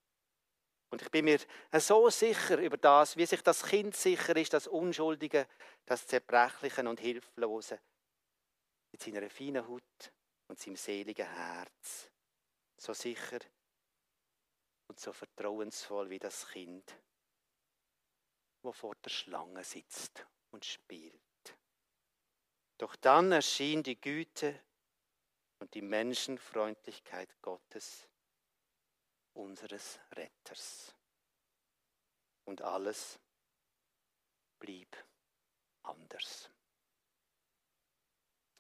Und 0.91 1.01
ich 1.01 1.09
bin 1.09 1.25
mir 1.25 1.39
so 1.79 2.09
sicher 2.09 2.59
über 2.59 2.77
das, 2.77 3.15
wie 3.15 3.25
sich 3.25 3.41
das 3.41 3.63
Kind 3.63 3.95
sicher 3.95 4.35
ist, 4.35 4.53
das 4.53 4.67
Unschuldige, 4.67 5.47
das 5.85 6.05
Zerbrechliche 6.05 6.87
und 6.87 6.99
Hilflose, 6.99 7.79
mit 8.91 9.01
seiner 9.01 9.29
feinen 9.29 9.65
Haut 9.65 10.11
und 10.47 10.59
seinem 10.59 10.75
seligen 10.75 11.25
Herz. 11.25 12.11
So 12.77 12.93
sicher 12.93 13.39
und 14.87 14.99
so 14.99 15.13
vertrauensvoll 15.13 16.09
wie 16.09 16.19
das 16.19 16.49
Kind, 16.49 16.93
wo 18.61 18.73
vor 18.73 18.95
der 18.95 19.11
Schlange 19.11 19.63
sitzt 19.63 20.25
und 20.49 20.65
spielt. 20.65 21.21
Doch 22.77 22.97
dann 22.97 23.31
erschien 23.31 23.81
die 23.81 23.99
Güte 23.99 24.59
und 25.59 25.73
die 25.73 25.81
Menschenfreundlichkeit 25.81 27.41
Gottes 27.41 28.09
unseres 29.33 29.99
Retters. 30.13 30.95
Und 32.45 32.61
alles 32.61 33.19
blieb 34.59 34.95
anders. 35.83 36.49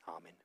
Amen. 0.05 0.40